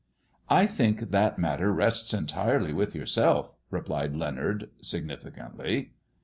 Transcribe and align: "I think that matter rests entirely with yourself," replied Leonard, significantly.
"I 0.49 0.65
think 0.65 1.11
that 1.11 1.37
matter 1.37 1.71
rests 1.71 2.11
entirely 2.11 2.73
with 2.73 2.95
yourself," 2.95 3.53
replied 3.69 4.15
Leonard, 4.15 4.71
significantly. 4.81 5.91